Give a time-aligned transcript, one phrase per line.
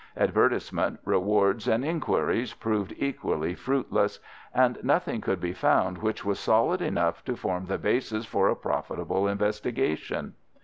[0.17, 4.19] Advertisement, rewards, and inquiries proved equally fruitless,
[4.51, 8.55] and nothing could be found which was solid enough to form the basis for a
[8.55, 10.33] profitable investigation.